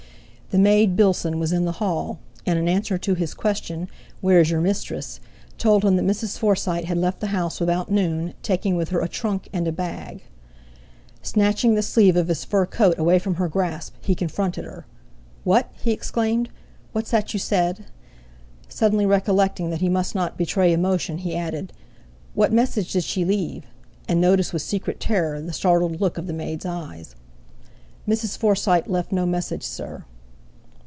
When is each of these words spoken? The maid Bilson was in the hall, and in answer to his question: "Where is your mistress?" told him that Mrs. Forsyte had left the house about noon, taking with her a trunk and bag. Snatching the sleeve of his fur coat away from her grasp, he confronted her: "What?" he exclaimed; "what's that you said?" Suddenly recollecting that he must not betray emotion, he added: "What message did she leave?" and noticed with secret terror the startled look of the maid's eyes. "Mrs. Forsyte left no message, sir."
The 0.53 0.57
maid 0.59 0.97
Bilson 0.97 1.39
was 1.39 1.53
in 1.53 1.63
the 1.63 1.71
hall, 1.79 2.19
and 2.45 2.59
in 2.59 2.67
answer 2.67 2.97
to 2.97 3.13
his 3.13 3.33
question: 3.33 3.87
"Where 4.19 4.41
is 4.41 4.49
your 4.51 4.59
mistress?" 4.59 5.21
told 5.57 5.85
him 5.85 5.95
that 5.95 6.03
Mrs. 6.05 6.37
Forsyte 6.37 6.83
had 6.83 6.97
left 6.97 7.21
the 7.21 7.27
house 7.27 7.61
about 7.61 7.89
noon, 7.89 8.33
taking 8.43 8.75
with 8.75 8.89
her 8.89 8.99
a 8.99 9.07
trunk 9.07 9.47
and 9.53 9.73
bag. 9.77 10.23
Snatching 11.21 11.75
the 11.75 11.81
sleeve 11.81 12.17
of 12.17 12.27
his 12.27 12.43
fur 12.43 12.65
coat 12.65 12.99
away 12.99 13.17
from 13.17 13.35
her 13.35 13.47
grasp, 13.47 13.93
he 14.01 14.13
confronted 14.13 14.65
her: 14.65 14.85
"What?" 15.45 15.71
he 15.81 15.91
exclaimed; 15.91 16.49
"what's 16.91 17.11
that 17.11 17.31
you 17.33 17.39
said?" 17.39 17.85
Suddenly 18.67 19.05
recollecting 19.05 19.69
that 19.69 19.79
he 19.79 19.87
must 19.87 20.13
not 20.15 20.37
betray 20.37 20.73
emotion, 20.73 21.19
he 21.19 21.33
added: 21.33 21.71
"What 22.33 22.51
message 22.51 22.91
did 22.91 23.05
she 23.05 23.23
leave?" 23.23 23.63
and 24.05 24.19
noticed 24.19 24.51
with 24.51 24.63
secret 24.63 24.99
terror 24.99 25.39
the 25.39 25.53
startled 25.53 26.01
look 26.01 26.17
of 26.17 26.27
the 26.27 26.33
maid's 26.33 26.65
eyes. 26.65 27.15
"Mrs. 28.05 28.37
Forsyte 28.37 28.89
left 28.89 29.13
no 29.13 29.25
message, 29.25 29.63
sir." 29.63 30.03